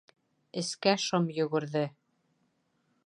Эскә 0.61 0.95
шом 1.03 1.29
йүгерҙе. 1.35 1.85